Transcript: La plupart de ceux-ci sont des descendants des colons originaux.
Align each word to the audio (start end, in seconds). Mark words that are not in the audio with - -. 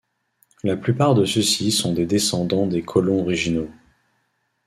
La 0.63 0.77
plupart 0.77 1.13
de 1.13 1.25
ceux-ci 1.25 1.71
sont 1.71 1.93
des 1.93 2.07
descendants 2.07 2.65
des 2.65 2.81
colons 2.81 3.19
originaux. 3.21 3.69